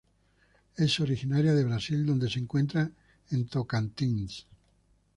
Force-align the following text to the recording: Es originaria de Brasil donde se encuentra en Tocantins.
Es 0.77 0.99
originaria 0.99 1.53
de 1.53 1.63
Brasil 1.63 2.07
donde 2.07 2.27
se 2.27 2.39
encuentra 2.39 2.89
en 3.29 3.45
Tocantins. 3.47 4.47